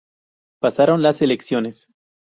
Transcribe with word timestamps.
Pasaron 0.59 1.03
las 1.03 1.21
elecciones. 1.21 1.87